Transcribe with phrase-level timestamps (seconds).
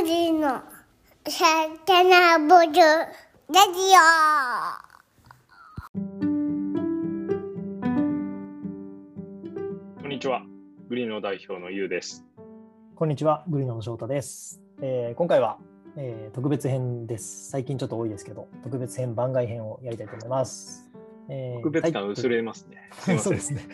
[0.00, 0.62] グリの
[1.28, 1.44] サ
[1.84, 3.80] テナブルラジ
[10.00, 10.42] こんにちは。
[10.88, 12.24] グリーンの代表のゆうです。
[12.94, 14.60] こんにちは、グリーンの翔太です。
[14.80, 15.58] えー今回は、
[15.96, 17.50] えー特別編です。
[17.50, 20.88] 最近ちょっと多いですけど、特別編番外編をやりたいと思います。
[21.28, 22.88] えー特別感薄れますね。
[22.92, 23.66] すいません そうですね。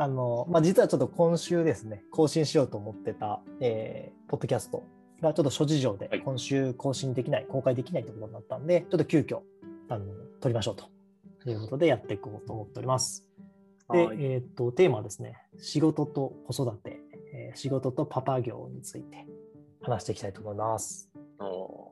[0.00, 4.84] あの、まあ、実はちょっと今週ですね、更新しようと思ってた、えーポッドキャスト
[5.20, 9.40] がちょっと諸事情ではい今週更新できない、公開できないということになったんで、ちょっと急遽、
[9.90, 10.06] あの、
[10.40, 10.76] 撮りましょう
[11.44, 13.26] ということでやっていこうと思っております。
[13.92, 16.98] で、はいえーっと、テーマはですね、仕事と子育て、
[17.34, 19.26] えー仕事とパパ業について
[19.82, 21.10] 話していきたいと思います。
[21.40, 21.90] お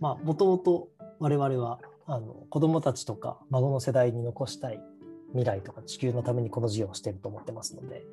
[0.00, 0.88] まあ、もともと
[1.20, 4.82] 我々はあの子供たちとか孫の世代に残したい
[5.30, 8.04] 未来とか地球のためにこの事業をしていると思ってますので、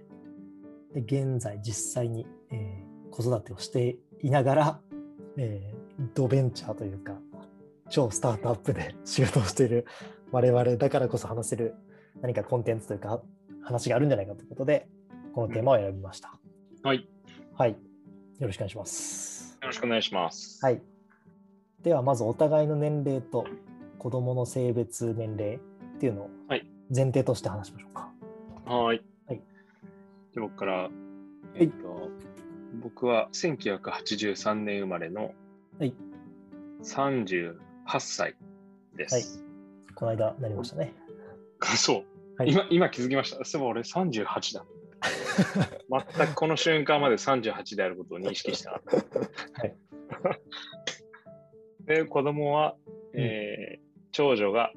[0.94, 4.80] で現在実際に、えー子育てをしていながら、
[5.38, 5.78] えー
[6.14, 7.14] ドベンチャーというか、
[7.90, 9.88] 超スタートアップで 仕事をしている
[10.32, 11.74] 我々だからこそ話せる
[12.22, 13.24] 何かコンテンツというか
[13.64, 14.88] 話があるんじゃないかということで、
[15.34, 16.38] このテーマを選びました。
[16.84, 16.98] ーはい。
[16.98, 17.04] よ
[17.54, 17.72] はい。
[17.72, 17.78] よ
[18.46, 19.58] ろしくお願いします。
[19.62, 20.64] ろしくお願いします。
[20.64, 20.82] はい。
[21.82, 23.46] では、まずお互いの年齢と
[23.98, 25.60] 子供の性別、年齢っ
[26.00, 28.12] ていうのをはい前提として話しましょうか。
[28.66, 29.02] はい。
[29.28, 29.42] はい
[30.34, 30.90] じゃあ僕から、
[31.56, 32.10] えっと、
[32.82, 35.34] 僕は1983年生まれの
[35.80, 35.94] はい。
[36.84, 37.56] 38
[38.00, 38.36] 歳
[38.96, 39.44] です。
[39.96, 40.94] この間なりましたね。
[41.76, 42.04] そう。
[42.38, 43.44] はい今、今気づきました？
[43.46, 44.66] そういえば俺38だ。
[46.18, 49.20] 全くこの瞬間まで38であることを認識してなかった。
[49.62, 49.76] はい
[51.86, 52.76] で、子供は、
[53.14, 54.72] うんえー長女が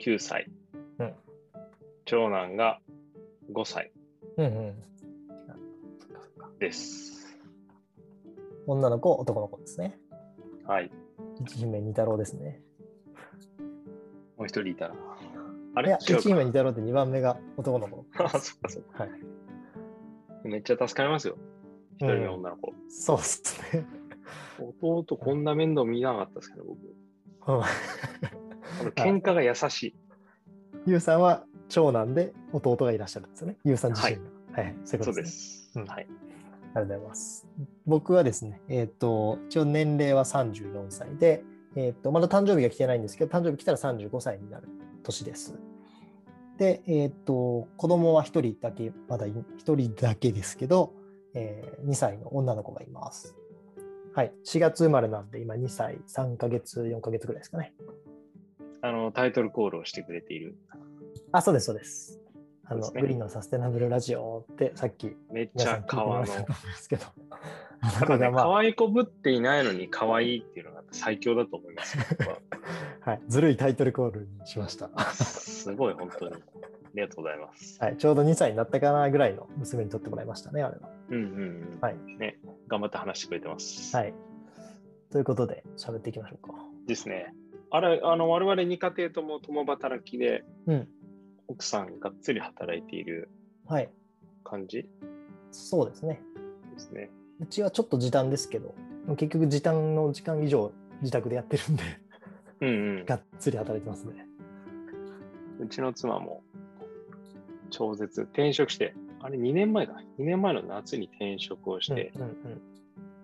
[0.00, 0.54] 9歳、うん
[2.06, 2.78] 長男が
[3.52, 3.90] 5歳
[6.60, 7.36] です。
[8.68, 9.98] 女の子、男の子ですね。
[10.64, 10.90] はい。
[11.40, 12.60] 一姫二太郎ですね。
[14.36, 14.94] もう一人いたら。
[15.74, 18.04] あいや、れ一姫二太郎って2番目が男の子。
[18.04, 19.02] か あ、そっかそっか。
[19.02, 19.10] はい。
[20.44, 21.36] めっちゃ助かりますよ。
[21.96, 22.72] 一人の女の子。
[22.88, 23.84] そうっすね。
[24.60, 26.78] 弟こんな面倒見なかったですけど、僕。
[28.94, 29.96] 喧嘩が優しい。
[30.86, 33.56] ゆうさんは長男で弟がいらっしゃるんですよね。
[33.64, 34.62] ゆうさん自身が。
[34.62, 35.84] はい、そういうそうでことですね。
[35.86, 36.06] はい。
[36.06, 36.06] あり
[36.74, 37.46] がとうございます。
[37.86, 41.42] 僕はですね、えっ、と、一応年齢は34歳で、
[41.74, 44.68] えっ、と、まだ誕生日が来てないんですけど、誕生日来たら35歳になる
[45.02, 45.58] 年です。
[46.58, 49.42] で、えっ、と、子供は1人だけ、まだ1
[49.74, 50.92] 人だけですけど、
[51.34, 53.36] え2歳の女の子がいます。
[54.14, 54.32] はい。
[54.46, 57.74] 4月生まれなんで、今2歳3ヶ月、4ヶ月ぐらいですかね。
[58.80, 60.56] あの、タイトルコールをしてくれている。
[61.36, 62.18] あ、そうです、そうです。
[62.64, 66.32] あの、ねグリーンのサステナブルラジオってさっきめっちゃ川ので
[66.76, 67.04] すけど。
[67.82, 71.98] あただね、い子ぶっていないのに可愛いっていうのが最強だと思います。
[72.18, 72.38] 僕は
[73.12, 74.88] はい、ずるいタイトルコールにしました。
[75.12, 76.32] すごい、本当に。
[76.32, 76.36] あ
[76.94, 77.78] りがとうございます。
[77.84, 80.88] はい、ちょうど2歳になったかなぐらいの娘に撮ってもらいましたね、あれは。
[81.10, 81.78] うんうんうん。
[81.82, 81.96] はい。
[82.18, 83.94] ね、頑張って話してくれてます。
[83.94, 84.14] はい。
[85.12, 86.54] ということで、喋っていきましょうか。
[86.86, 87.34] ですね。
[87.70, 90.88] あれ、あの、我々2家庭とも共働きで、うん。
[91.48, 93.28] 奥さんがっつり働いている
[93.66, 93.90] はい。
[94.44, 94.88] 感じ？
[95.50, 96.20] そうですね。
[96.74, 97.10] ですね。
[97.40, 98.74] うちはちょっと時短ですけど、
[99.16, 101.82] 結局時短の時間以上自宅でやってるんで、
[102.60, 103.04] うんうん。
[103.04, 104.26] がっつり働いてますね。
[105.60, 106.42] うちの妻も
[107.70, 110.00] 超絶転職して、あれ2年前だ。
[110.18, 112.30] 2年前の夏に転職をして、うんうん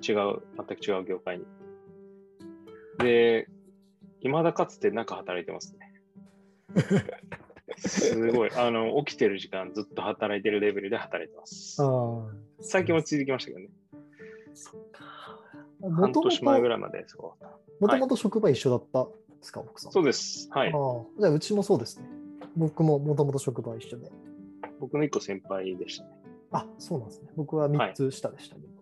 [0.04, 1.44] 違う、全く違う業界に。
[2.98, 3.46] で、
[4.20, 5.92] 未だかつて中働いてますね。
[7.76, 8.50] すごい。
[8.54, 11.82] あの、起きてる時間ずっと働いてるレベルで働いてます。
[11.82, 12.28] うん。
[12.28, 13.68] あ最近落ち着いてきましたけどね。
[13.92, 13.96] あ、
[14.54, 15.04] そっか。
[15.82, 17.82] 半もとも年前ぐと、らいまでそう。
[17.82, 19.12] もともと職場一緒だったんで
[19.42, 19.92] すか、奥さん。
[19.92, 20.48] そうです。
[20.50, 20.70] はい。
[20.70, 22.06] じゃあうちもそうですね。
[22.56, 24.10] 僕ももともと職場一緒で。
[24.78, 26.10] 僕の一個先輩でしたね。
[26.52, 27.28] あ、そうなんですね。
[27.36, 28.72] 僕は3つ下でしたけど。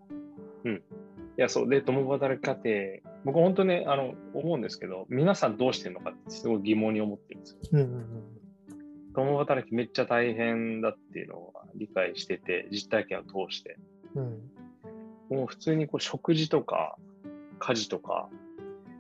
[1.41, 1.69] いや、そう。
[1.69, 7.59] で、共働き家庭、僕本当ね、あの、思うんですけど、皆さんどうしてるのかってすごい疑問に思ってるんですよ。
[7.73, 8.05] うんうんうん。
[9.15, 13.79] 共働きめっちゃ大変だっていうのを理解してて、実体験を通して。
[14.15, 14.51] うん。
[15.31, 16.97] もう普通にこう食事とか
[17.59, 18.29] 家事とか、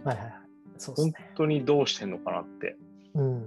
[0.04, 0.32] はいはいはい。
[0.78, 1.32] そうです本ね。
[1.36, 2.76] 当にどうしてんのかなって。
[3.14, 3.44] うん。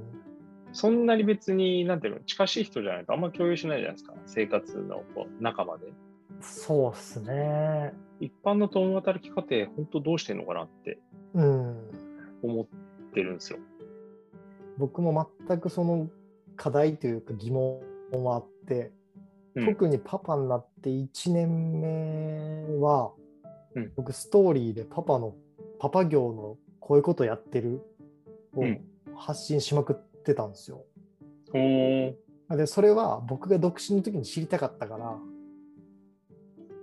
[0.73, 4.13] そんなに別に、なんていうの、近しい人じゃないとあんま共有しないじゃないですか。
[4.25, 5.93] 生活のこう中まで。
[6.41, 7.93] そうっすね。
[8.19, 10.99] 一般の共働き家庭、本当どうしてんのかなって
[11.35, 11.77] うん。
[12.41, 12.67] 思っ
[13.13, 13.59] てるんですよ。
[14.77, 16.09] 僕も全くその
[16.55, 18.91] 課題というか疑問はあって、
[19.55, 19.65] うん。
[19.65, 23.11] 特にパパになって1年目は、
[23.75, 23.91] うん。
[23.95, 25.35] 僕ストーリーでパパの
[25.79, 27.81] パパ業のこういうことやってる
[28.55, 28.81] をうん。
[29.15, 30.83] 発信しまくってたんですよ。
[31.53, 32.15] おー。
[32.55, 35.17] でそれは僕が独身の時に知りたかったから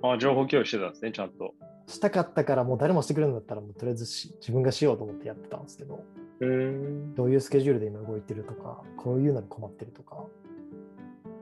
[0.03, 1.55] あ、情報共有してたんですね、ちゃんと。
[1.87, 6.05] したかったからもう誰もしてくれるんだったらもうとりあえずし自分がしようと思ってやってたんですけど。
[6.41, 10.25] どういうスケジュールで今動いてるとかこういうのに困ってるとか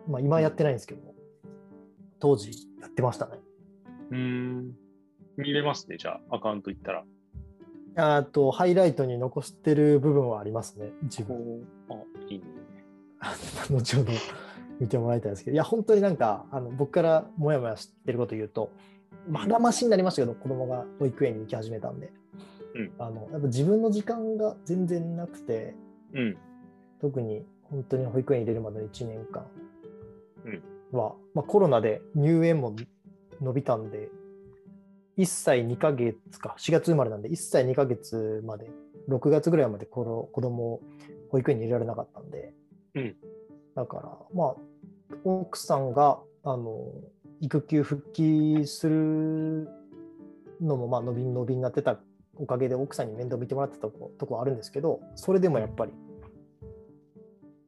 [0.09, 1.15] まあ今やってないんですけど
[2.19, 2.51] 当時
[2.81, 3.39] やってましたね。
[4.11, 4.73] うーん。
[5.37, 7.05] 見れますね、じゃあ、アカウント行ったら。
[7.95, 11.65] あとハイライトに残してる部分はありますね自分。
[11.91, 11.95] あ、
[12.29, 12.45] いいね。
[13.71, 14.13] 後ほど
[14.81, 18.71] 見てもらいたいですけど、いや、本当になんか、あの僕からもやもや知ってること言うと、
[19.29, 22.13] まだましになりましたけど、子供が保育園に行き始めたんで、
[22.75, 22.93] うん。
[22.99, 25.75] あのやっぱ自分の時間が全然なくて、
[26.15, 26.37] うん。
[27.01, 29.47] 特に本当に保育園入れるまでの1年間
[30.45, 30.51] う
[30.97, 30.99] ん。
[30.99, 32.75] は、まあ、コロナで入園も
[33.41, 34.09] 伸びたんで、
[35.19, 38.71] 1歳2ヶ月か、4月生まれなんで、1歳2ヶ月まで、
[39.09, 40.83] 6月ぐらいまでこの子供を
[41.31, 42.53] 保育園に入れられなかったんで、
[42.95, 43.17] うん。
[43.75, 44.57] だから、まあ、
[45.25, 46.93] 奥さんがあの
[47.41, 49.69] 育休復帰する
[50.61, 51.99] のもまあ伸び伸びになってた
[52.37, 55.93] おかげで奥さんに面倒見てもらってたとことあるんですけど、それでもやっぱり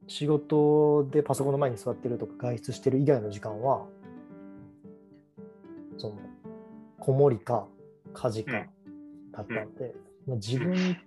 [0.07, 3.85] 仕事でパソコンの前に座ってるとか外出してる以外の時間は、
[5.97, 6.17] その、
[6.99, 7.65] 子守か
[8.13, 8.67] 家事かだっ
[9.31, 9.95] たんで、
[10.27, 10.97] まあ自分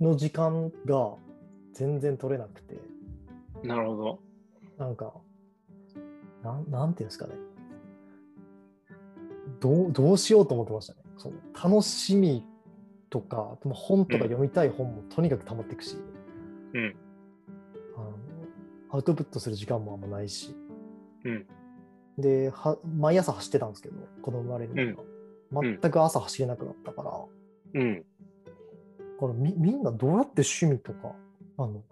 [0.00, 1.14] の時間が
[1.72, 2.76] 全然取れなくて、
[3.62, 4.18] なるほど。
[4.78, 5.12] なんか、
[6.44, 7.32] なんなんていうんですかね。
[9.60, 11.00] どうどうしようと思ってましたね。
[11.16, 12.44] その楽しみ
[13.08, 15.96] とか、でも本とか読みたい本もとにかく溜まっていくし、
[16.74, 16.96] うん。
[17.96, 18.12] あの
[18.90, 20.54] アウトプットする時間もあんまないし、
[21.24, 21.46] うん。
[22.18, 25.14] では毎朝走ってたんですけど、子供生まれるのが、うん
[25.52, 27.02] 全く朝走れなくなったか
[27.74, 28.04] ら、うん。
[29.20, 31.14] これみみんなどうやって趣味とか、
[31.58, 31.84] あの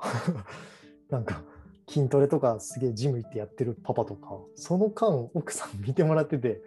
[1.10, 1.44] なんか
[1.92, 6.62] 筋トレとかすげえジム行ってやってるパパとか、その間奥さん見てもらってて、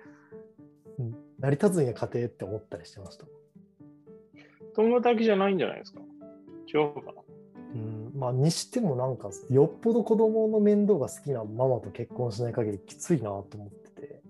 [0.99, 3.25] うん成り立つんや家庭って思ったりしてました。
[4.75, 5.99] 友達じゃないんじゃないですか？
[6.73, 7.21] 違うかな。
[7.73, 14.21] うん、まあにしてもなんかよっぽど子供の面倒が好きなママと結婚しない限りきついなと思ってて、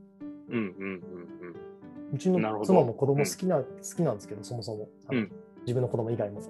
[0.49, 1.01] うんうんうん
[2.13, 3.65] うちのなるほど妻も子供好きな、好
[3.95, 4.89] きなんですけど、そもそも。
[5.11, 5.31] うん
[5.61, 6.41] 自分の子供以外も。
[6.41, 6.47] で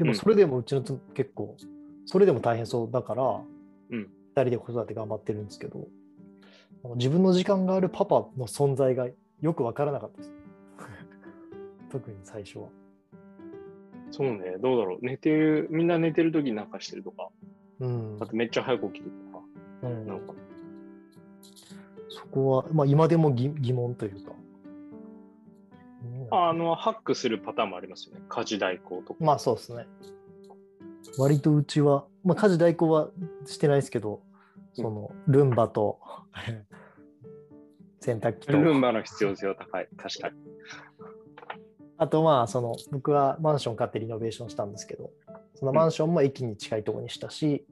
[0.00, 1.56] うんもそれでもうちの妻結構、
[2.04, 3.40] それでも大変そうだから、
[3.90, 5.88] うん二人で子育て頑張ってるんですけど、
[6.96, 9.08] 自分の時間があるパパの存在が
[9.40, 10.32] よくわからなかったです。
[11.90, 12.68] 特に最初は。
[14.06, 14.12] うん。
[14.12, 14.98] そうね、どうだろう。
[15.02, 17.30] 寝てる、みんな寝てる時になんかしてるとか、
[17.80, 19.44] うんあとめっちゃ早く起きるとか、
[19.82, 20.34] うんなんか。
[22.08, 24.32] そこは、まあ、今でも疑疑問というか。
[26.04, 28.22] うんあの、ハックするパターンもありますよね。
[28.28, 29.24] 家事代行とか。
[29.24, 29.86] まあそうですね。
[31.18, 33.08] 割とうちは、まあ、家事代行は
[33.46, 34.20] してないですけど、
[34.74, 35.98] そのルンバと
[38.00, 39.88] 洗濯機と、ルンバの必要性は高い。
[39.96, 40.36] 確かに。
[41.96, 45.10] あとまあその僕はマンション買ってリノベーションしたんですけど、
[45.54, 47.66] そのマンションも駅に近いところにしたし、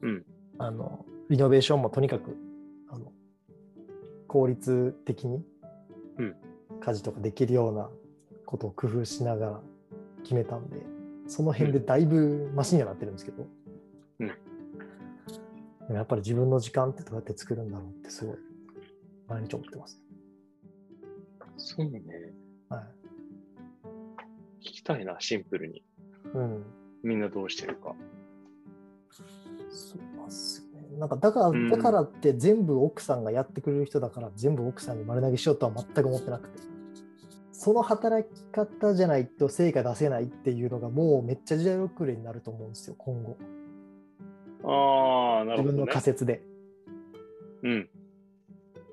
[0.00, 0.24] うん。
[0.58, 2.36] あのリノベーションもとにかく
[2.88, 3.12] あの
[4.28, 5.44] 効率的に
[6.18, 6.36] うん
[6.78, 7.90] 家事とかできるような
[8.44, 9.60] ことを工夫しながら
[10.22, 10.80] 決めたんで、
[11.26, 13.65] その辺でだいぶマシにはなってるんですけど、うん
[15.86, 18.36] でもやっぱり自分の時間ってどうやって作るんだろうってすごい
[19.28, 20.00] 毎日思ってます。
[21.56, 22.02] そうね。
[22.68, 22.82] はい
[24.60, 25.84] 聞きたいな、シンプルに。
[26.34, 26.64] うん
[27.02, 27.94] みんなどうしてるか。
[29.10, 30.98] そうですよね。
[30.98, 36.60] なんかだから、うんだからって全部奥さんがやってくれる人だから全部奥さんに丸投げしようとは全く思ってなくて。
[37.52, 43.36] その働き方じゃないと成果出せないっていうのがもうめっちゃ時代遅れになると思うんですよ、今後。
[44.66, 46.00] ああ、なるほど、ね自分の仮。
[46.00, 46.42] 説で。
[47.62, 47.88] うん。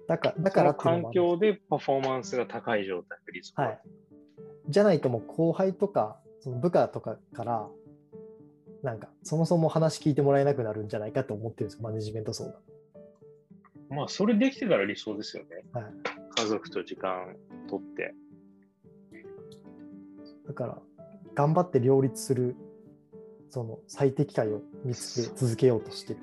[0.07, 3.81] だから、だから環境でパフォーマンスが高い状態で理想はい。
[4.69, 7.67] じゃないともう後輩とか、その部下とかから、
[8.83, 12.59] なんかそもそも話聞いてもらえなくなるんじゃないかと思ってるんですよ、マネジメント層が。
[13.89, 15.63] まあ、それできてたら理想ですよね。
[15.71, 15.85] はい。
[16.35, 17.35] 家族と時間
[17.69, 18.13] とって。
[20.47, 20.81] だから、
[21.35, 22.55] 頑張って両立する、
[23.53, 26.19] その最適解を見つけ続けようとしてる。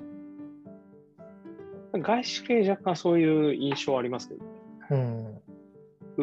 [1.93, 4.51] 外資系若干そういう印象ありますけどね。
[4.89, 5.41] うん。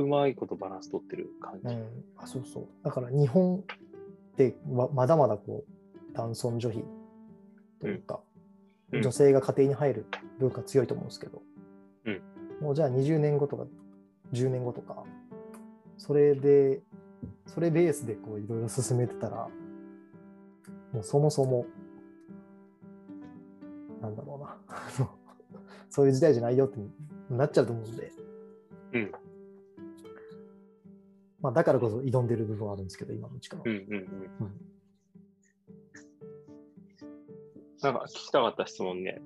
[0.02, 1.74] うまいことバランス取ってる感じ。
[1.74, 2.04] うん。
[2.18, 2.66] あ、そうそう。
[2.84, 3.62] だから日本っ
[4.36, 6.84] てままだまだこう、男尊女卑
[7.80, 8.20] というか、
[8.92, 10.06] うん女性が家庭に入る
[10.38, 11.40] 文化強いと思うんですけど、
[12.04, 12.20] うん
[12.60, 13.64] もうじゃあ20年後とか
[14.34, 15.04] 10年後とか、
[15.96, 16.82] それで、
[17.46, 19.48] それベースでこういろいろ進めてたら、
[20.92, 21.66] もうそもそも、
[24.00, 24.56] なんだろうな、
[25.90, 26.78] そういう時代じゃないよって
[27.30, 28.12] なっちゃうと思うんで、
[28.94, 29.12] うん
[31.40, 33.62] まあ、だからこそ挑んでる部分はあるんですけど、今のうちから。
[33.64, 34.00] うんうんうん。
[34.40, 34.68] うん
[37.80, 39.20] なんか聞きたかった質問ね。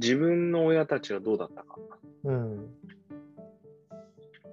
[0.00, 1.76] 自分の親たちはどうだったか。
[2.24, 2.74] うん。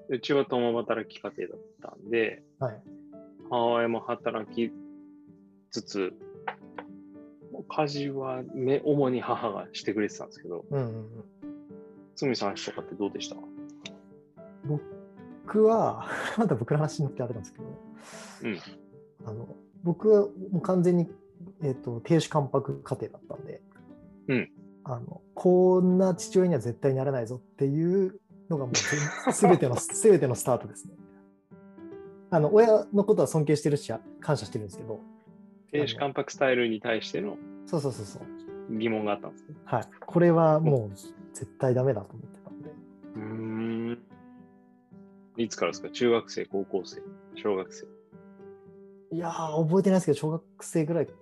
[0.10, 2.84] うちは共働き家庭だったんで、はい。
[3.50, 4.74] 母親も働き
[5.72, 6.14] つつ、
[7.70, 13.36] 家事は、ね、主に母がしてくれてたんですけど、うんうんさんとかってどうでした？
[14.66, 16.06] 僕は、
[16.38, 17.66] まだ僕の話になってあれなんですけど、
[18.44, 18.60] うん。
[19.26, 21.10] あの僕はもう完全に、
[21.64, 23.62] えー、と亭主関白家庭だったんで、
[24.28, 24.52] うん
[24.84, 30.94] あのこんな父親には絶対になれないぞっていうのがもうすべ ての全てのスタートですね。
[32.30, 35.00] あの親のことは尊敬してるし感謝してるんですけど、
[35.72, 39.56] 亭主関白スタイルに対してのそうそうそうそう、疑問があったんですね。
[39.66, 40.90] はい、これはもう
[41.34, 42.70] 絶対ダメだと思ってたんで、
[43.16, 43.22] うー
[43.94, 43.98] ん。
[45.38, 45.90] いつからですか？
[45.90, 47.02] 中学生、高校生、
[47.36, 47.88] 小学生。
[49.14, 51.14] いやー、覚えてないですけど、小学生ぐらいか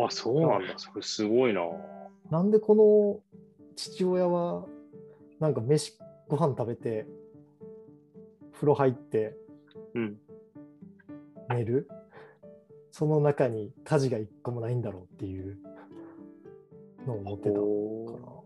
[0.00, 0.74] あ、そうなんだ。
[0.76, 1.62] それすごいな。
[2.30, 3.20] なんでこの
[3.76, 4.66] 父親は
[5.40, 5.98] なんか飯
[6.28, 7.06] ご飯食べて
[8.52, 9.36] 風呂入って
[9.94, 10.18] うん。
[11.50, 11.88] 寝る？
[12.94, 15.58] その中に家事が一個もないんだろうっていう
[17.08, 18.44] のを思ってたかお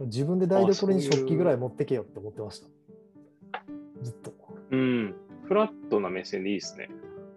[0.00, 2.66] ら自分で台所に食器ぐらい持ってけよって思ってました。
[4.02, 4.34] ずっと。
[4.70, 5.14] ーうん。
[5.46, 6.90] フラットな目線でいいですね。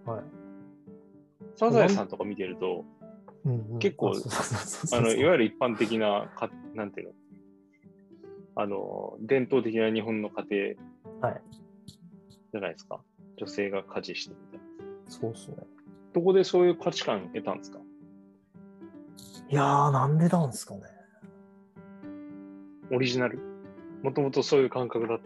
[0.05, 0.23] はい、
[1.55, 2.83] サザエさんとか見てると、
[3.45, 3.79] うんうん。
[3.79, 7.13] 結構あのいわゆる一般的なか、なんていうの、
[8.55, 10.75] あの、伝統的な日本の家
[11.21, 11.41] 庭はい。
[11.87, 13.01] じゃないですか。
[13.37, 14.60] 女性が家事してみたいな。
[15.11, 15.57] そうっすね。
[16.13, 17.79] どこでそういう価値観得たんですか？
[19.49, 20.81] いやーなんでなんですかね。
[22.91, 23.39] オリジナル？
[24.01, 25.19] もともとそういう感覚だっ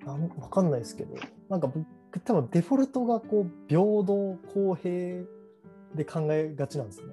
[0.00, 0.06] た？
[0.06, 1.16] なんわかんないですけど、
[1.48, 1.84] なんか僕、
[2.24, 5.24] 多分デフォルトがこう平等、公平
[5.94, 7.06] で考えがちなんですね。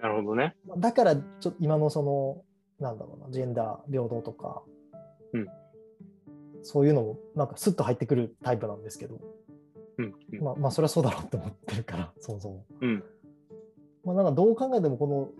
[0.00, 0.56] なるほどね。
[0.78, 2.42] だから、ちょっと今のその、
[2.80, 4.62] なんだろうな、ジェンダー平等とか、
[5.34, 5.46] うん
[6.62, 9.20] そういうのも、なんかスッと入ってくるタイプなんですけど、
[9.98, 10.14] うん。
[10.32, 12.64] うんまあ、まあ、それはそうだろうって思ってるから、 そもそも。
[12.80, 13.04] うん。
[14.04, 15.30] まあ、なんかどう考えても、この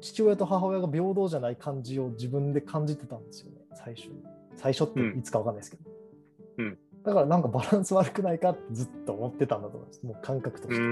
[0.00, 4.22] 父親と母親が平等じゃない感じを自分で感じてたんですよね、最初に。
[4.56, 5.90] 最初っていつかわかんないですけど。
[6.58, 10.06] うんだからなんかバランス悪くないかってずっと思ってたんだと思います。
[10.06, 10.82] もう感覚とうして。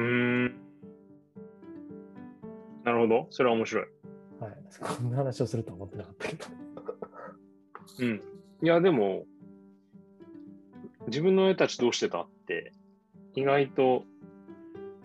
[2.85, 3.27] なるほど。
[3.29, 3.85] それは面白い。
[4.41, 6.47] はい、こんな話をするとは思ってなかったけど。
[7.99, 8.23] うん。
[8.63, 9.27] いや、でも、
[11.09, 12.73] 自分の親たちどうしてたって、
[13.35, 14.05] 意外と、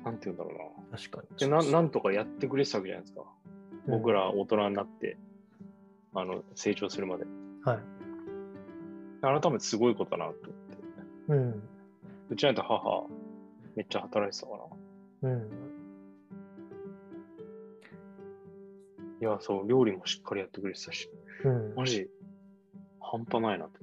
[0.03, 0.98] なんて言うんだろうな。
[0.98, 1.50] 確かに。
[1.50, 3.24] ななんとかやってくれてたわけじゃないですか。
[3.88, 4.22] 僕ら。
[4.22, 5.17] ら大人になって、
[6.13, 7.25] あの、成長するまで。
[7.63, 7.79] はい。
[9.22, 10.53] 改めてすごいことだなと思って。
[11.29, 11.63] うん。
[12.29, 13.07] うちなんて母、
[13.75, 14.57] めっちゃ働いてたか
[15.24, 15.29] ら。
[15.29, 15.50] うん。
[19.22, 21.10] いや、そう、料理もしっかりやってくれてたし、
[21.45, 21.74] うん。
[21.75, 22.10] マジ、
[23.00, 23.79] 半端ないなって。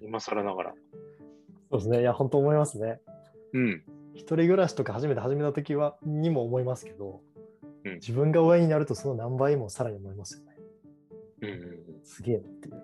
[0.02, 0.74] 今更ながら。
[1.74, 2.00] そうですね。
[2.02, 3.00] いや、本当思いますね。
[3.52, 3.82] うん。
[4.12, 7.20] 一人暮らしとか初めて始めた時は、にも思いますけど、
[7.84, 10.56] うん自分が親になるとその何倍もさらに思いますよね。
[11.42, 11.78] うんうんうん。
[12.04, 12.82] すげえなっていう。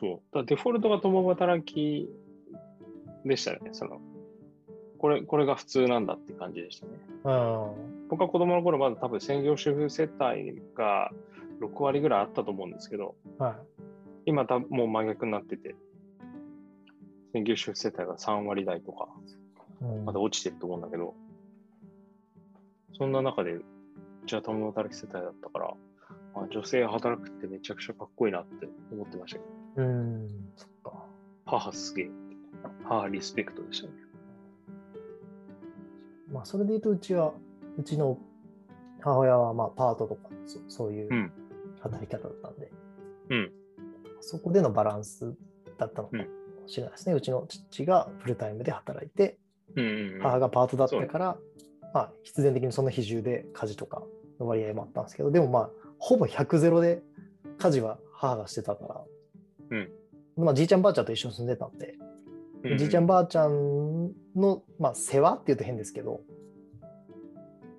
[0.00, 0.10] そう。
[0.10, 2.10] だからデフォルトが共働き
[3.24, 3.60] でしたね。
[3.72, 4.00] その、
[4.98, 6.92] これ、これが普通なんだって感じでしたね。
[7.24, 8.08] うん。
[8.08, 11.12] 僕は子供の頃まだ多分専業主婦世帯が
[11.60, 13.60] 6割ぐらいあったと思うんですけど、は
[14.26, 15.76] 今たもう真逆になってて、
[17.34, 19.08] 専業主婦世帯が3割台とか、
[20.06, 21.14] まだ落ちてると思うんだけど、
[22.96, 23.64] そんな中で、う
[24.24, 25.74] ちは共働き世帯だったから、
[26.36, 29.44] あ女性働くってめちゃくちゃかっこいいなって思ってましたけ
[29.80, 30.28] ど、うん。
[30.54, 31.06] そっか。
[31.44, 32.10] 母すげえ。
[32.84, 33.94] 母リスペクトでしたね。
[36.30, 37.34] まあ、それで言うと、うちは、
[37.76, 38.16] うちの
[39.00, 41.32] 母親は、まあ、パートとか、そそういううん
[41.80, 42.70] 働き方だったんで、
[43.30, 43.52] うん
[44.20, 45.34] そこでのバランス
[45.78, 46.18] だったのか
[46.64, 47.14] もしれないですね。
[47.14, 49.38] うちの父がフルタイムで働いて。
[50.22, 51.36] 母がパートだったから、
[51.92, 54.02] まあ、必然的にその比重で家事とか
[54.38, 57.02] の割合もあったんですけど、でもまあ、ほぼ100ゼロで
[57.58, 59.04] 家事は母がしてたから、
[59.70, 59.90] うん
[60.36, 61.94] まあ、じいちゃんばあちゃんと一緒に住んでたんで、
[62.64, 66.20] ううじいちゃんばあちゃんの、まあ、世話って言うと変ですけど、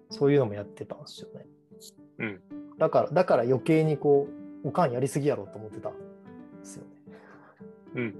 [0.10, 1.46] そういうのもやってたんですよね。
[2.20, 2.42] うん。
[2.78, 4.28] だから、だから余計にこ
[4.64, 5.98] う、おかんやりすぎやろうと思ってたんで
[6.64, 6.90] すよね。
[7.96, 8.16] うん。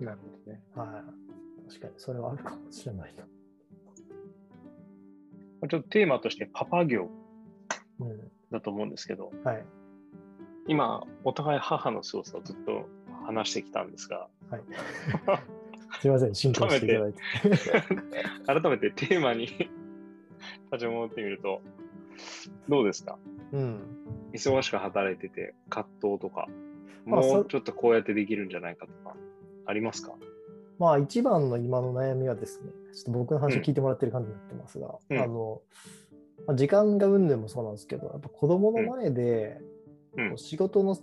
[0.00, 0.62] なるほどね。
[0.74, 1.02] は
[1.66, 1.68] い。
[1.68, 3.24] 確かに、それはあるかもしれないな。
[5.68, 7.08] ちょっとテーマとしてパパ業
[8.00, 8.30] うん。
[8.50, 9.64] だと思うんですけど、はい。
[10.66, 12.88] 今、お互い母の凄さをずっと
[13.24, 14.62] 話してきたんですが、はい。
[16.00, 17.20] すいません、進行していただいて。
[18.46, 19.68] 改めてテーマに立
[20.80, 21.62] ち戻ってみると、
[22.68, 23.18] どうですか？
[23.52, 23.80] うん。
[24.32, 26.48] 忙しく働いてて葛藤とか、
[27.04, 29.16] もうちょっとこうやってできるんじゃないかとか、
[29.66, 30.12] ありますか？
[30.78, 35.18] まあ、一番の今の悩みはですね、ちょっと僕の話を聞いてもらってる感じになってますが、うん。
[35.18, 35.62] あの、
[36.46, 39.60] まあ、時間がうんでもそうなんですけど、やっぱ子供の前で、
[40.36, 40.98] 仕事の、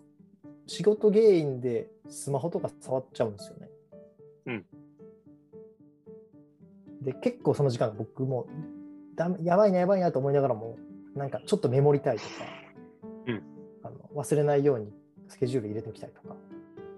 [0.67, 3.69] 仕事原因でスマホとか触っちゃうんですよね。
[4.47, 4.65] うん。
[7.01, 8.47] で、結構その時間僕も
[9.41, 10.77] やばいなやばいなと思いながらも、
[11.15, 12.29] なんかちょっとメモりたいとか、
[13.27, 13.43] うん。
[13.83, 14.91] あの忘れないように
[15.29, 16.35] スケジュール入れておきたいとか、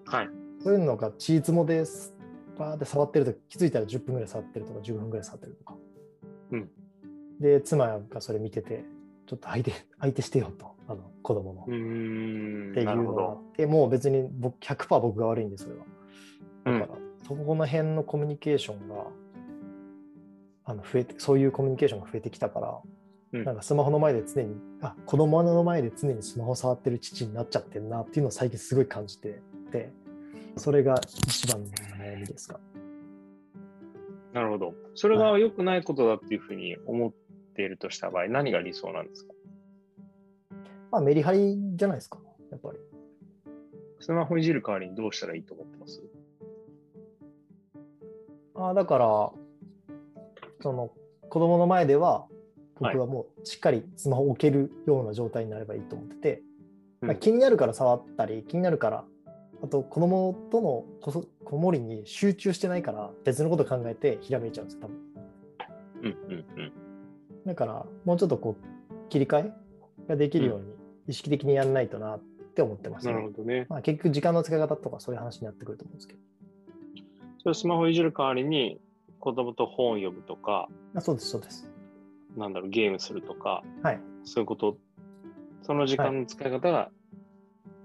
[0.06, 0.30] はい。
[0.64, 2.14] そういうのがチーツモです。
[2.58, 5.76] バーって触ってると気づいたら10分ぐらい触ってるとか15分ぐらい触ってるとか。
[6.52, 6.70] うん
[7.40, 8.86] で、妻がそれ見てて、
[9.26, 11.66] ちょっと相手、相手してよと、あの子供の。
[11.68, 12.72] うーん。
[12.72, 13.42] っていうのがあど。
[13.50, 15.86] って、もう別に僕100%僕が悪いんで、それは。
[16.66, 19.08] うんだから、そこの辺のコミュニケーションが、
[20.66, 22.80] あの増えて、そういうコミュニケーションが増えてきたから、
[23.34, 29.42] うんなんかスマホの前で常に、あ子供の前で常にスマホ触ってる父になっちゃってるなっていうのを最近すごい感じて
[29.72, 29.92] て、
[30.58, 32.60] それが一番の悩みですか？
[34.34, 34.74] なるほど。
[34.96, 37.14] それが良くないことだっていうふうに思っ
[37.56, 39.34] ているとした場合、何が理想なんですか？
[40.92, 42.20] まあメリハリじゃないですか、
[42.52, 42.78] やっぱり。
[44.00, 46.02] スマホいじる代わりにどうしたらいいと思ってます？
[48.56, 49.32] あだから、
[50.62, 50.92] その
[51.30, 52.28] 子供の前では、
[52.80, 56.42] 僕はもうしっかりスマホを置けるような状態になればいいと思ってて、
[57.02, 59.06] うんまあ、気になるから触ったり、気になるから、
[59.64, 64.98] あと子供とのこそこもりに集中してないから、別のこと考えてひらめいちゃうんです、多分。
[66.02, 66.74] うんうんうん。
[67.46, 69.54] だから、もうちょっとこう、切り替え
[70.08, 70.66] ができるように
[71.08, 72.20] 意識的にやんないとなっ
[72.56, 73.68] て思ってます、なるほどね。
[73.70, 76.20] まあ、結局、時間の使い方とかそういう話になってくると思うんですけど。
[77.44, 78.80] それスマホいじる代わりに
[79.20, 81.70] 子供と本を読むとか、あそうです、そうです。
[82.38, 84.00] なんだろう、ゲームするとか、はい。
[84.24, 84.78] そういうこと、
[85.64, 86.92] その時間の使い方が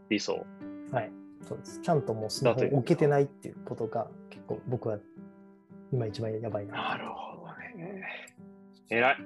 [0.08, 0.44] 理想。
[0.92, 1.10] はい。
[1.46, 1.80] そうです。
[1.80, 4.98] ちゃんともうスマホを置けてないっていうことが結構僕は
[5.92, 6.90] 今一番やばいな。
[6.90, 8.04] なるほどね。
[8.90, 9.16] 偉い。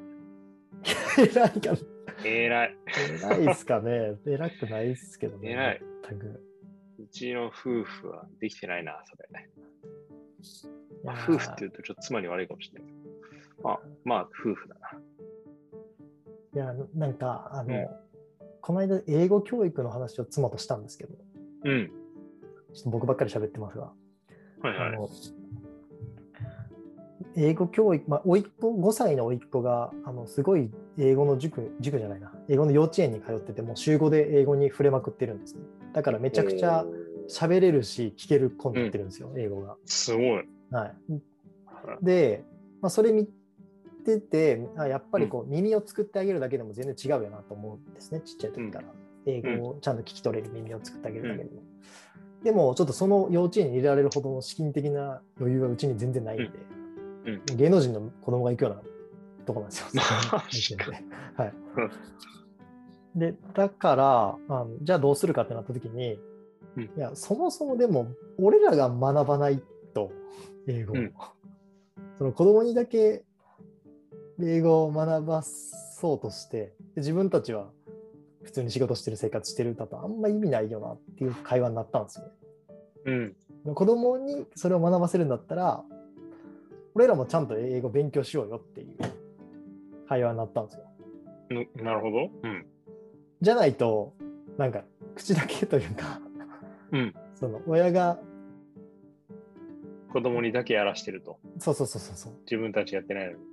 [1.19, 1.79] 偉いかな
[2.25, 2.77] 偉い。
[3.25, 4.17] 偉いっすかね。
[4.27, 5.51] 偉くないっすけどね。
[5.51, 5.83] 偉い。
[6.09, 6.43] 全く。
[6.99, 9.29] うちの夫婦はできてないな、それ。
[11.03, 13.63] まあ、夫婦って言うとちょっと妻に悪いかもしれないけど。
[13.63, 15.01] まあ、まあ、夫婦だな。
[16.53, 18.11] いや、なんか、あの、うん
[18.61, 21.15] この間英語教育の話を妻としたんですけど、
[21.65, 21.91] うん。
[22.73, 23.93] ちょっと僕ばっかり喋ってますが、
[24.63, 24.89] はいはい。
[24.89, 25.09] あの
[27.37, 35.61] 英語教育、まあ、おいっ子、5歳の甥っ子が、あの、すごい英語の塾、塾じゃないな、英語の幼稚園に通ってて、もう週5で英語に触れまくってるんですね。
[35.93, 36.85] だからめちゃくちゃ
[37.29, 39.77] 喋れるし、聞ける子になってるんですよ、英語が。
[39.85, 40.49] すごい。
[40.71, 40.95] はい。
[42.03, 42.45] で、
[42.81, 43.29] まあ、それ見
[44.05, 48.89] てて、あやっぱりこう耳を作ってあげるだけでも全然違うよなと思うんですね、ちっちゃい時から。
[49.27, 51.63] 英語をちゃんと聞き取れる耳を作ってあげるだけでも。
[52.42, 56.50] でも、ちょっとその幼稚園に入れられるほどの資金的な余裕はうちに全然ないんで、
[57.26, 57.57] うん。
[57.57, 58.83] 芸能人の子供が行くような
[59.44, 60.79] とこなんですよ。
[61.37, 61.53] はい。
[63.14, 66.18] で、だから、あのじゃあどうするかってなった時に、
[66.76, 66.83] うん。
[66.85, 70.11] いや、そもそもでも、俺らが学ばないと、
[70.66, 70.96] 英語を。
[70.96, 71.12] うん。
[72.16, 73.24] その子供にだけ
[74.42, 77.70] 英語を学ばそうとして、で自分たちは
[78.51, 82.33] 普通に仕事してる生活してるだとあんま意味ないよなっていう会話になったんですよね。
[83.65, 83.75] うん。
[83.75, 85.85] 子供にそれを学ばせるんだったら、
[86.95, 88.97] 俺らもちゃんと英語勉強しようよっていう
[90.09, 90.85] 会話になったんですよ。
[91.77, 92.31] ななるほど。
[92.43, 92.67] うん。
[93.41, 94.15] じゃないと、
[94.59, 94.83] なんか
[95.15, 96.21] 口だけというか、
[96.91, 97.15] うん。
[97.37, 98.19] その親が、
[100.13, 101.39] 子供にだけやらしてると。
[101.59, 103.50] そうそうそうそうそう、自分たちやってないのに。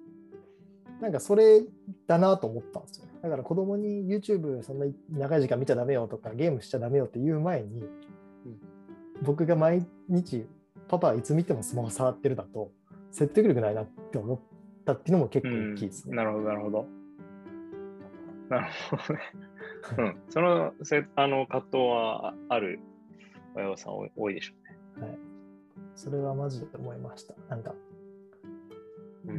[1.02, 1.64] なんかそれ
[2.08, 3.06] だなと思ったんですよ。
[3.22, 7.84] だから子供に YouTube そんな長い時間見ちゃダメよとかゲームしちゃダメよって言う前に、
[9.22, 10.46] 僕が毎日
[10.88, 12.72] パパはいつ見てもスマホ触ってるだと
[13.12, 14.40] 説得力ないなって思っ
[14.86, 16.16] たっていうのも結構大きいですね。
[16.16, 16.86] なるほど、なるほど。
[18.50, 19.20] なるほどね。
[19.98, 20.18] うん。
[20.30, 22.80] そのせあの葛藤はある
[23.56, 24.54] 親御さん多いでしょ
[25.02, 25.18] はい、
[25.96, 27.36] それはマジで思いました。
[27.50, 27.80] なんかうね。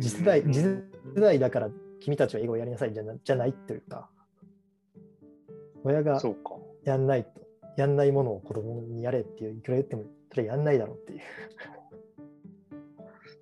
[0.00, 0.82] 次世代、うん次世
[1.16, 1.70] 代だから
[2.00, 4.08] 君たちは英語をやりなさいじゃなじゃないというか、
[5.84, 6.20] 親が。
[6.84, 7.30] やんないと、
[7.76, 11.20] やんないものを子供にやれっていういくら言っても、それやんないだろうっていう。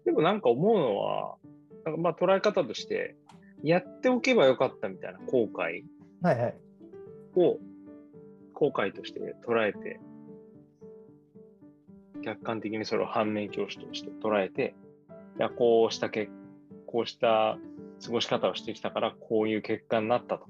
[0.04, 1.36] でもなんか思うのは、
[1.84, 3.16] なんかまあ捉え方として、
[3.62, 5.84] やっておけばよかったみたいな後悔
[6.22, 6.54] はいはい。
[7.36, 7.58] を
[8.54, 10.00] 後悔として捉えて、
[12.22, 14.74] 客観的にそれを反面教師として捉えて、
[15.38, 16.28] いや、こうしたけ、
[16.86, 17.58] こうした
[18.04, 20.46] 過ごし方をしてきたから、こういう結果になったと。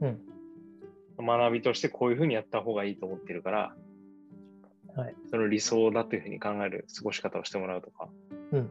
[0.00, 0.20] うん。
[1.20, 3.74] 学びとしてこういうふうにやった方がいいと思ってるから、
[4.94, 5.14] はい。
[5.30, 8.08] その理想だというふうに考える過ごし方をしてもらうとか、
[8.52, 8.70] うん。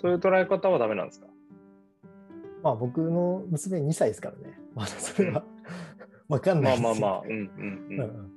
[0.00, 1.26] そういう捉え方はダメなんですか？
[2.62, 4.58] まあ僕の娘2歳ですからね。
[4.74, 5.44] まだそれは
[6.28, 8.00] わかんなまあいですよまあまあ、うんうんううんん。
[8.00, 8.32] うん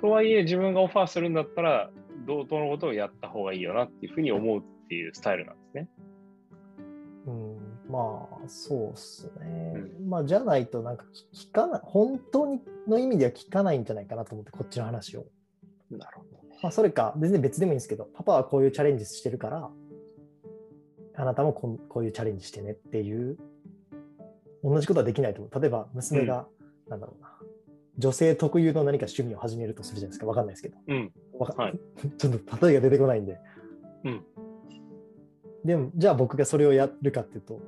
[0.00, 1.90] とはいえ、自分がオファーするんだったら、
[2.26, 5.59] 同等のことをやった方がいいよなっていうふうに思うっていうスタイルなんですね。
[5.59, 5.59] うん、
[7.90, 9.74] まあそうっすね。
[10.00, 15.26] うまあじゃないとなんか聞聞かない、本当にの意味では聞かないんじゃないかなと思ってこっちの話を。
[15.90, 16.40] なるほど。
[16.62, 19.70] まあそれか全然別でもいいんですけど、パパはこういうチャレンジしてるから、
[21.16, 23.36] あなたもこんこういうチャレンジしてねっていう、
[24.62, 25.60] 同じことはできないと思う。
[25.60, 26.46] 例えば娘が、
[26.88, 27.36] なんだろうな、
[27.98, 30.26] 女性特有の何か趣味を始めるとするじゃないですか。
[30.26, 30.78] わかんないですけど。
[30.86, 31.12] うん。
[31.38, 31.80] わかはい
[32.18, 33.40] ちょっと例えが出てこないんで。
[34.04, 34.24] うん
[35.64, 37.60] でも、じゃあ僕がそれをやるかっていうと、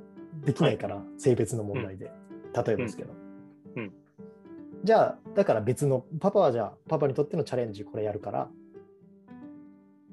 [0.44, 2.10] できないから、性別の問題で、
[2.54, 3.12] 例えばですけど。
[3.76, 3.92] うんうん
[4.84, 8.50] じゃあ、だから別の、パパはじゃあ、パパにとってのチャレンジこれやるから、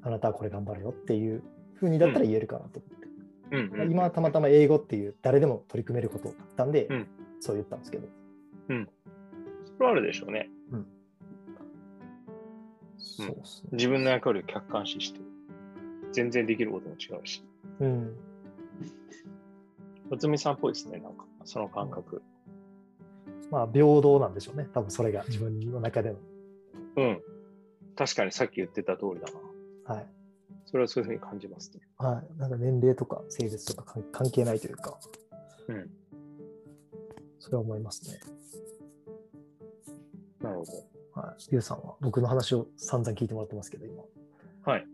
[0.02, 1.42] あなたはこれ頑張るよっていう
[1.74, 3.08] ふうにだったら言えるかなと思って。
[3.50, 3.90] うん、うん。
[3.90, 7.06] 今はたまたま英語っていう誰でも取り組めることだったんで、うん
[7.40, 8.06] そう言ったんですけど。
[8.68, 10.48] それはあるでしょうね。
[12.98, 13.70] そうっすね。
[13.72, 15.20] 自分の役割を客観視して、
[16.12, 17.42] 全然できることも違うし。
[17.80, 18.16] うん。
[20.10, 22.22] おつみさんっぽいですね、なんか、その感覚。
[23.50, 24.68] まあ、平等なんでしょうね。
[24.74, 26.16] 多分それが自分の中での。
[26.96, 27.20] うん。
[27.96, 29.26] 確かにさっき言ってた通りだ
[29.86, 29.94] な。
[29.94, 30.06] はい。
[30.66, 31.80] それはそういうふうに感じますね。
[31.98, 32.38] はい。
[32.38, 34.98] なんか年齢とか性別とか関関係ないというか、
[35.68, 35.90] うん。
[37.38, 38.20] それは思いますね。
[40.40, 41.50] なるほはい。
[41.50, 43.96] リュウさんは僕の話を散々聞いてもらってますけど、今。
[43.96, 44.08] ど。
[44.62, 44.86] はい。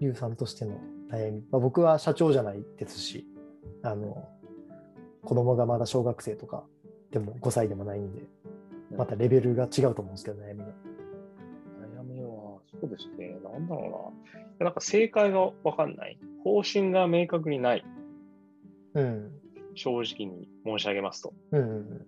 [0.00, 0.78] リュウさんとしての
[1.10, 1.40] 悩み。
[1.50, 3.26] まあ、僕は社長じゃないですし、
[3.82, 4.28] あの、
[5.28, 6.64] 子供がまだ小学生とか、
[7.10, 8.22] でも5歳でもないんで、
[8.96, 10.68] またレベルが違うと思うんですけど、悩みの。
[11.98, 13.38] 悩みは、そうですね。
[13.44, 14.14] なんだろ
[14.58, 14.64] うな。
[14.64, 16.18] なんか正解がわかんない。
[16.44, 17.84] 方針が明確にない。
[18.94, 19.30] うん。
[19.74, 21.34] 正直に申し上げますと。
[21.52, 22.06] うんうん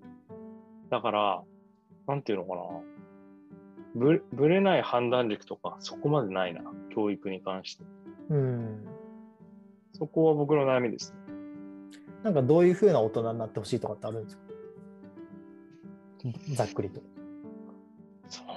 [0.89, 1.43] だから、
[2.09, 2.63] なんていうのかな。
[3.97, 6.63] ぶぶれない判断力とか、そこまでないな。
[6.95, 7.85] 教育に関して。
[8.31, 8.37] うん。
[8.37, 8.89] うん。
[9.93, 11.30] そこは僕の悩みですね。
[12.23, 14.43] なんかどういうふうな大人になってほしいとかってあるんですか？
[16.55, 17.01] ざっくりと。
[18.29, 18.55] そうね。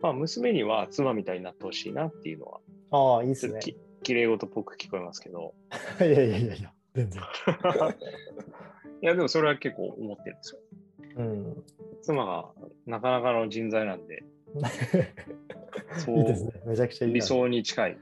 [0.00, 3.60] まあ、娘には妻みたいになってほしいなっていうのは、ああ、いいですね。
[3.60, 5.54] き綺麗事っぽく聞こえますけど。
[6.00, 7.22] いやいやいやいや、全然。
[9.02, 10.60] いや、でもそれは結構思ってるんですよ。
[11.16, 11.64] うん。
[12.02, 12.48] 妻が
[12.86, 14.24] なかなかの人材なんで、
[15.98, 16.34] そうね。
[16.64, 17.14] めちゃくちゃいいな。
[17.16, 17.98] 理想に近い。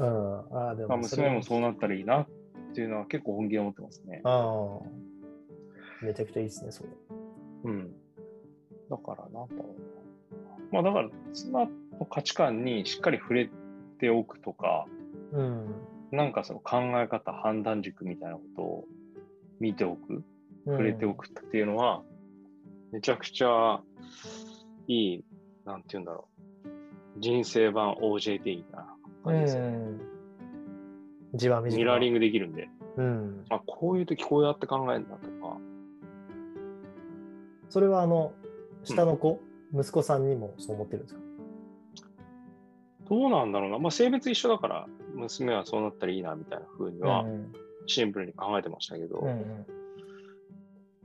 [0.00, 0.58] うん。
[0.58, 2.26] ああ、でまあ、も娘もそうなったらいいなっ
[2.74, 4.20] ていうのは結構本気で思ってますね。
[4.24, 6.04] ああ。
[6.04, 6.90] めちゃくちゃいいですね、それ。
[7.64, 7.92] うん。
[8.90, 9.74] だから、なんだろ
[10.72, 10.72] うな。
[10.72, 11.66] まあ、だから、妻
[11.98, 13.50] の価値観にしっかり触れ
[13.98, 14.86] ておくとか、
[15.32, 15.74] うん。
[16.12, 18.84] なんかその考え方、判断軸みたいなことを
[19.58, 20.22] 見ておく、
[20.66, 22.02] 触れておくっていうのは、
[22.92, 23.80] めちゃくちゃ
[24.86, 25.24] いい、
[25.64, 26.28] なんて言うんだろ
[27.16, 27.20] う。
[27.20, 28.95] 人生版 OJT なう
[29.26, 29.68] 感じですよね。
[29.76, 30.00] ん。
[31.34, 32.18] じわみじミラーリング。
[32.18, 33.44] グできるんで、うん。
[33.50, 35.58] あ、こういう時こうやって考えるんだとか、
[37.68, 38.32] それはあの、
[38.84, 39.40] 下の子、
[39.74, 41.20] 息子さんにもそう思ってるんですか？
[43.08, 43.78] どうなんだろうな。
[43.78, 47.52] まあ、性別一緒だから、娘はそうなったらいいなみたいな風にはうん
[47.86, 49.66] シンプルに考えてましたけど、うんうん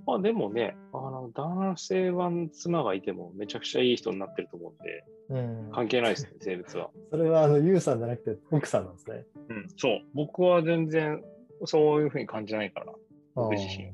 [0.06, 6.90] まあでもね、あの男性版妻がいてもめちゃくちゃいい人になってると思うんで、うん関係ないですね、性別は。
[7.10, 9.26] それはあの、ユウさんじゃなくて奥さんなんですね。
[9.50, 10.02] うん、そう。
[10.14, 11.24] 僕は全然
[11.66, 12.94] そういう風に感じないから。
[13.36, 13.92] 僕自身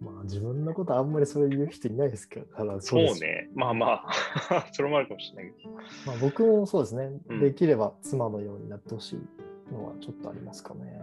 [0.00, 3.48] まあ自分のことあんまりそういう人いないですけど、ただそうね。
[3.54, 5.70] まあまあ、 それもあるかもしれないけど。
[6.06, 11.00] まあ、僕もそうですね、うんできれば妻のようになってほしいのはちょっとありますかね。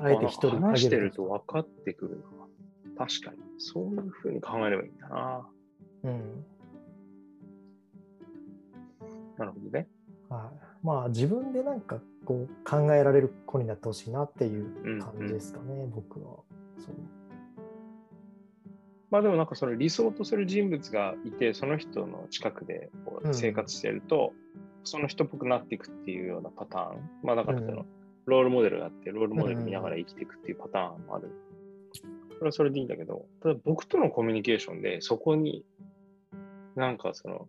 [0.00, 1.16] あえて一人まあ話してると。
[1.16, 3.06] と分かってくるな。
[3.06, 3.38] 確かに。
[3.58, 5.48] そういう風に考えればいいんだな。
[6.04, 6.44] うん。
[9.36, 9.88] なるほどね。
[10.28, 10.86] はい。
[10.86, 16.36] まあ自分でなんかこう考えられる子になってほしいなっていう感じですかね、僕は。
[16.78, 16.94] そう
[19.10, 24.32] まあでもなんかその理想とする人物がいて、その人の近くでこううん生活してると、
[24.82, 27.10] その人っぽくなっていくっていうようなパターン。
[27.22, 27.86] まあだからその、うん
[28.26, 31.30] ロールモデルがあって、ロールモデル見ながら生きていくっていうパターンもある。
[32.36, 35.64] それはそれでいいんだけど、ただ僕とのコミュニケーションで、そこに、
[36.74, 37.48] なんかその、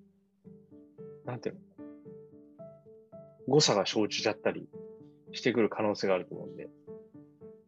[1.25, 1.61] なんていうの、
[3.47, 4.67] 誤差が生じちゃったり
[5.31, 6.69] してくる可能性があると思うんで、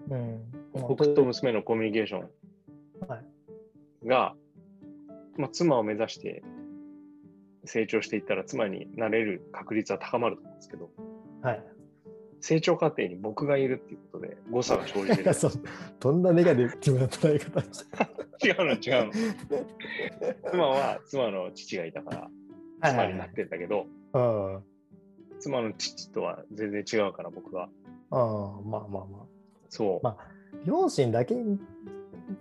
[0.09, 0.51] うん。
[0.73, 2.29] まあ僕と娘のコミュニケーション
[3.07, 4.07] はい。
[4.07, 4.35] が、
[5.37, 6.43] まあ、妻を目指して
[7.65, 10.89] 成長していったら妻になれる確率は高まると思うんですけど、
[11.41, 11.63] はい、
[12.41, 15.33] 成長過程に僕がいるっていうことで誤差が生じてるいや。
[15.35, 15.51] そう
[15.99, 19.11] どんなネガティブな捉え方違うの違うの。
[20.51, 22.29] 妻は妻の父がいたか
[22.81, 24.63] ら妻になってんだけど、うん
[25.39, 27.69] 妻の父とは全然違うから僕は。
[28.09, 29.25] ああまあまあまあ
[29.69, 30.03] そう。
[30.03, 30.17] ま
[30.65, 31.35] 両親だけ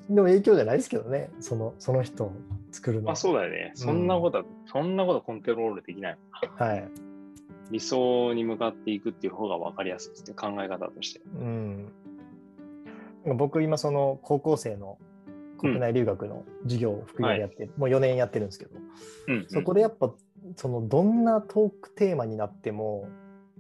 [0.09, 2.33] の影響じゃないですけどねそのその人を
[2.71, 3.73] 作るのはまあそうだよね。
[3.75, 6.19] そんなことは、そんなことコントロールできない。
[6.57, 6.89] はい
[7.71, 10.35] 理想に向かっていくっていう方が分かりやすいですね。
[10.35, 11.21] 考え方として。
[11.35, 11.93] うん。
[13.37, 14.99] 僕今その高校生の
[15.59, 18.71] 国内留学の授業を副業でやって、もう4年やってるんですけど、
[19.29, 20.13] うん、そこでやっぱ
[20.57, 23.09] そのどんなトークテーマになっても、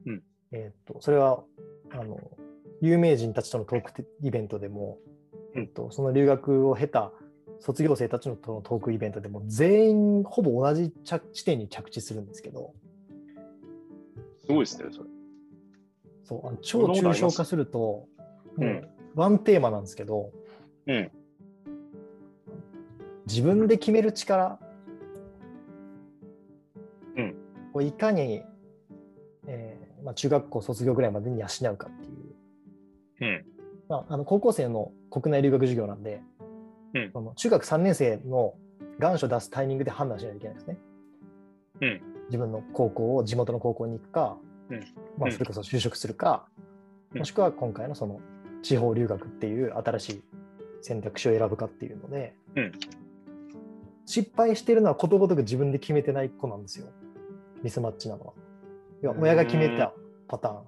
[0.07, 0.23] うん。
[0.53, 1.42] えー、とそれは
[1.90, 2.21] あの
[2.81, 4.99] 有名人たちとのトークテイベントでも、
[5.55, 5.62] うん。
[5.62, 7.11] えっとその留学を経た
[7.59, 12.75] 卒業生たちのトークイベントでも全員ほぼ同じ着地点に着地するんですけど
[14.47, 15.09] すごいですね、それ。
[16.25, 18.09] そうあの超抽象化するとも
[18.59, 18.65] う。
[18.65, 20.31] うんワンテーマなんですけど、
[20.87, 21.11] うん。
[23.27, 24.61] 自分で決める力、
[27.17, 27.35] うん
[27.73, 28.43] をいかに、
[29.47, 32.21] えーまあ、中学校卒業ぐらいまでに養うかっていう、
[33.23, 33.45] うん。
[33.89, 36.21] まあ、あの高校生の国内留学授業なんで、
[36.95, 38.55] うんその中学3年生の
[38.99, 40.79] 願書出すタイミングで判断しないといけないですね。
[41.81, 44.37] うん自分の高校を地元の高校に行くか、
[44.71, 44.81] うん。
[45.19, 45.33] まあ、うん。
[45.33, 46.47] それこそ就職するか、
[47.12, 47.19] うん。
[47.21, 48.21] もしくは今回のその
[48.62, 50.23] 地方留学っていう新しい
[50.83, 52.73] 選択肢を選ぶかっていうので、うん。
[54.07, 56.87] 失敗してるのはことごとく自分で決めてない子なんですよ。
[57.62, 58.33] ミスマッチなのは。
[59.03, 59.93] 要は親が決めた
[60.29, 60.62] パターン。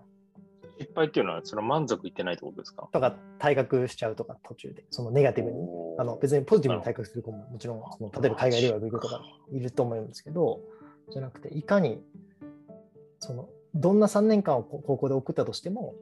[0.80, 2.88] 失敗っていうのは、その満足いってないってことですか？
[2.92, 5.56] とか退学しちゃうとか途中で、そのネガティブに。
[5.98, 9.20] あの別にポジティブに退学する子ももちろんその例えば海外留学行くとか
[9.52, 10.60] いると思うんですけど
[11.10, 12.00] じゃなくていかに
[13.18, 15.94] そのどんな3年間を高校で送ったとしても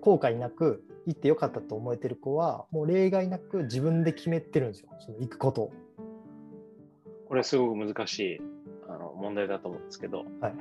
[0.00, 5.72] 後悔なく行ってよかったと思えてる子はもう例外なく自分で決めてるんですよその行くことを。
[7.28, 8.40] これすごく難しい
[8.88, 10.54] あの問題だと思うんですけど、はい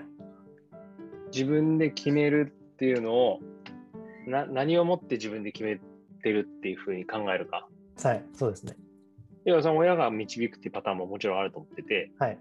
[1.32, 3.39] 自分で決めるっていうのを
[4.28, 5.80] な何をもって自分で決め
[6.24, 7.67] てるっていうふうに考えるか。
[8.02, 8.76] はい、そうですね。
[9.45, 12.38] 要はその親が導くっていうパターンももちろんあると思ってて、はい。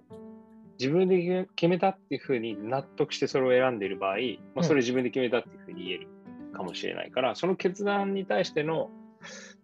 [0.79, 4.17] 自分で決めたっていうふうに納得してそれを選んでいる場合、
[4.55, 6.09] まあ、それ自分で決めたっていうふうに言える
[6.55, 8.91] かもしれないから、その決断に対しての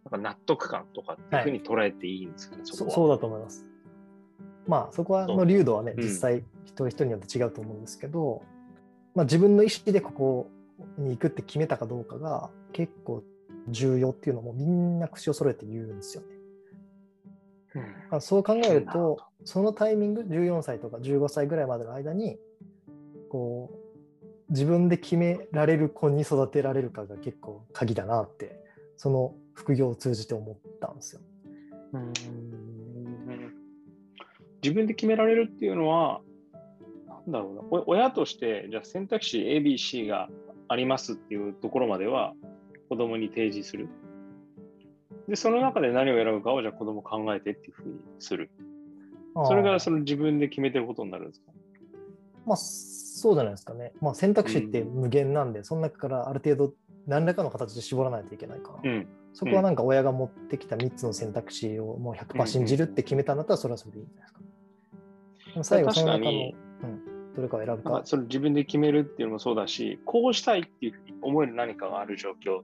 [0.05, 2.91] なんか納得感とかっていうふうに捉えていいんですかね、そこは。
[2.91, 3.65] そそうだと思います。
[4.67, 8.43] まあそこはの流度はね、うん実際一人一人によって違うと思うんですけど、
[9.15, 10.51] まあ、自分の意思でここ
[10.99, 13.23] に行くって決めたかどうかが結構
[13.69, 16.34] 重要っていうのもみんな口を揃えて言うんですよね。
[17.75, 22.39] うんまあそう考えると、そのタイミング、14歳とか15歳ぐらいまでの間に、
[23.31, 28.61] こう、自分で決められる子に育てられるかが結構鍵だなって、
[28.97, 31.21] その副業を通じて思ったんですよ。
[34.63, 36.21] 自分で決められるっていうのは、
[37.09, 40.29] なんだろうな、お親として、じゃあ選択肢 A、B、C が
[40.69, 42.35] ありますっていうところまでは、
[42.89, 43.89] 子供に提示する。
[45.29, 48.51] で、その中で何を選ぶかを、じゃあ子供考えてっていうふうにする。
[49.47, 51.53] それがその自分で決めてることになるんですか？
[52.47, 53.93] まあ、そうじゃないですかね。
[54.01, 56.75] まあ、選択肢って無限なんで、その中からある程度
[57.07, 59.07] 何らかの形で絞らないといけないから、うん。
[59.33, 64.41] そこはなんか親が持ってきた3つの選択肢をもう100%信じるって決めたんだったら、それはそれでいいんじゃないですか。
[65.51, 68.03] でも最後、その中の、うん、どれかを選ぶかか。
[68.05, 72.63] それ自分で決めるっていうのもそうだし、こうしたいっていうふうに思える何かがある状況、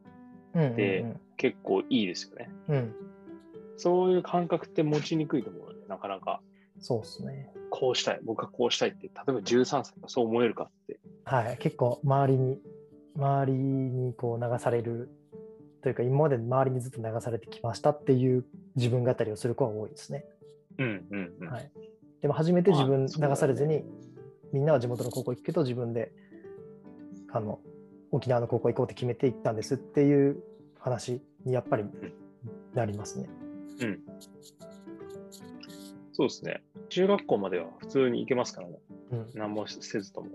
[0.55, 1.05] うんうんで
[1.37, 2.51] 結構いいですよね。
[2.69, 2.95] うん、うん、
[3.79, 6.43] そういう感覚って持ちにくいと思うので、なかなか。
[6.81, 7.51] そうですね。
[7.71, 11.01] こうしたい、僕はこうしたいって、例えば13歳がそう思えるかって。
[11.25, 12.59] はい、結構周りに、
[13.17, 15.09] 周りにこう流される
[15.83, 18.45] というか、今まで周りにずっと流されてきましたっていう
[18.77, 20.27] 自分語りをする子は多いですね。
[20.79, 21.49] うんうんうん。
[21.49, 21.71] はい
[22.21, 23.83] でも初めて自分流されずに、
[24.53, 26.13] みんなは地元の高校行くけど自分で
[27.33, 27.61] あの
[28.13, 30.43] 沖縄の高校行こうって決めていったんですっていう
[30.79, 31.85] 話にやっぱり
[32.75, 33.29] なりますね。
[33.81, 34.01] うん。
[36.13, 36.63] そうですね。
[36.89, 38.79] 中学校までは普通に行けますからね。
[39.13, 40.29] うん何もせずとも。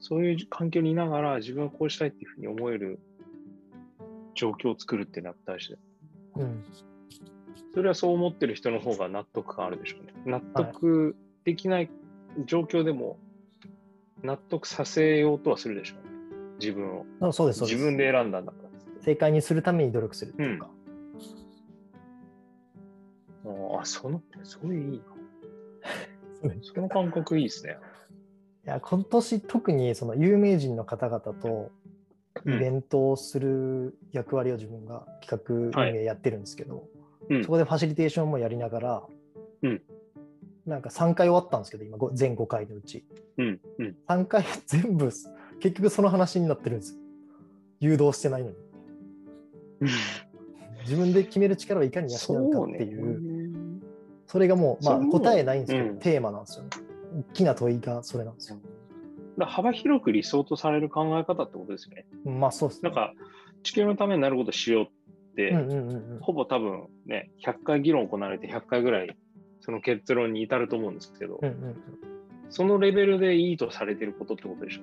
[0.00, 2.98] そういう環境にいながら自分はこうしたいっていうふうに思える
[4.34, 5.80] 状況を作るっていうのは大事だよ。
[6.36, 6.64] うん
[7.72, 10.12] それはそう思ってる人の方が納得感あるでしょうね。
[10.26, 11.90] 納得できない
[12.44, 13.18] 状況でも
[14.22, 16.10] 納得させようとはするでしょうね。
[16.58, 17.06] 自分を。
[17.20, 18.70] あそうです自分で選んだんだから。
[19.02, 20.70] 正解にするために努力するっていうか、
[23.46, 25.02] ああ、その、それいい
[26.42, 26.52] な。
[26.62, 27.78] その感覚いいですね。
[28.66, 31.70] いや今年特にその有名人の方々と
[32.46, 36.86] イベントをする役割を自分が企画運営やってるんですけど、
[37.30, 39.02] うんそこでファシリテーションもやりながら、
[39.62, 39.82] うん
[40.66, 43.04] なんか3回終わったんですけど今ご全5回のうち。
[43.38, 43.96] うん、うん。
[44.08, 45.10] 3回全部
[45.60, 47.00] 結局その話になってるんですよ。
[47.80, 48.56] 誘導してないのに。
[50.82, 53.80] 自分で決める力をいかに養うかっていう。
[54.26, 55.98] それがもう、まあ、答えないんですけど、うん。
[55.98, 56.70] テーマなんですよね。
[57.30, 58.60] 大きな問いがそれなんですよ、
[59.38, 62.06] だ幅広く理想とされる考え方ってことですよね。
[62.24, 62.90] まあそうですね。
[62.90, 63.14] なんか、
[63.62, 64.88] 地球のためになることしようっ
[65.34, 66.18] て、うんうんうんうん。
[66.20, 69.16] ほぼ多分ね、100回議論行われて100回ぐらい、
[69.70, 71.76] その結論に至ると思うんですけど、うんうん
[72.52, 74.80] そのレベルでいいとされてることってことでしょ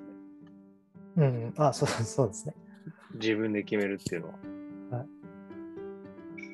[1.17, 1.27] うね。
[1.27, 2.53] うんうん、あそうそうですね。
[3.15, 4.99] 自分で決めるっていうのは。
[4.99, 5.05] は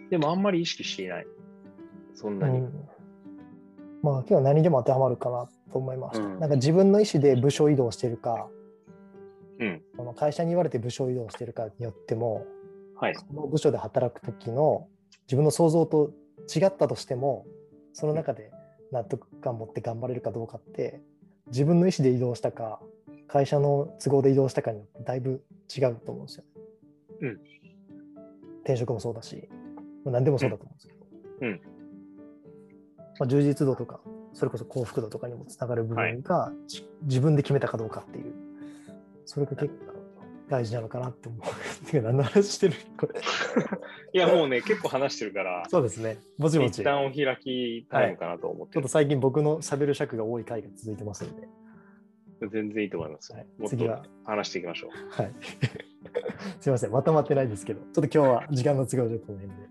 [0.10, 1.28] でもあんまり意識していない。
[2.16, 2.62] そんなに。
[2.62, 2.90] うん、
[4.02, 6.26] まあ今日は何でも当てはまるかなと思いました。
[6.26, 8.50] うんなんか自分の意思で部署移動してるか、
[9.60, 9.84] うん。
[9.96, 12.48] その会社に言われて部署移動してるかによっても、
[12.96, 13.14] はい。
[13.14, 14.88] その部署で働く時の
[15.28, 16.12] 自分の想像と
[16.48, 17.46] 違ったとしても、
[17.94, 18.52] その中で
[18.92, 21.02] 納得感持って頑張れるかどうかって、
[21.48, 22.82] 自分の意思で移動したか、
[23.28, 25.44] 会社の都合で移動したかによってだいぶ
[25.76, 26.44] 違うと思うんですよ。
[27.22, 27.40] うん
[28.64, 29.50] 転職もそうだし、
[30.06, 31.06] まあ、何でもそうだと思うんですけど。
[31.42, 31.62] うん
[33.20, 34.00] まあ、充実度とか、
[34.34, 38.34] それこそ幸福度とかにもつながる部分が、じ自分で決めたかどうかっていう、
[39.26, 39.94] それが結構
[40.50, 41.42] 大事なのかなって思う。
[42.02, 42.76] 何の話してる？
[42.98, 43.22] これ。
[44.14, 46.20] いや、もうね、結構話してるから、そうですね。
[46.38, 46.80] ぼちぼち。
[46.80, 51.48] 一旦お開きタイムかなと思ってるちょっと最近僕の喋る尺が多い回が続いてますので、
[52.52, 53.34] 全然いいと思います。
[53.34, 55.22] はいもっ次はと話していきましょう。
[55.22, 55.34] はい。
[56.62, 59.68] すいません、まとまってないですけど、ちょっと今日は時間の都合でこの辺で。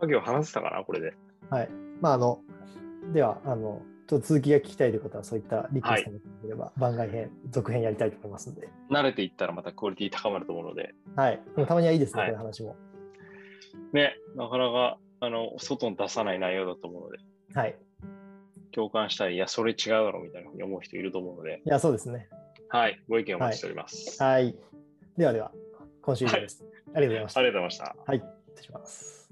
[0.00, 1.14] あ今日話せたかな、これで。
[1.48, 1.68] はい。
[2.02, 2.40] まあ、あの、
[3.14, 11.40] では、あの、ちょっと続きが聞きたいという方は、そういったリクエストがあれば、番外編、続編やりたいと思いますので、慣れていったらまたクオリティ高まると思うので、はい。
[11.54, 12.76] でもたまにはいいですね、はいこういう話も。
[13.92, 17.18] ね、なかなか、あの、外に出さない内容だと思うので、
[17.54, 17.76] はい。
[18.72, 22.28] 共感したり、いや、それ違うだろうみたいなふうに思う人いると思うので、いや、そうですね。
[22.68, 24.22] はい、ご意見お待ちしております。
[24.22, 24.56] はい。
[25.16, 25.52] ではでは、
[26.02, 26.64] 今週以上です。
[26.92, 27.40] ありがとうございました。
[27.40, 27.96] ありがとうございました。
[28.06, 28.18] はい。
[28.18, 29.23] 失礼します。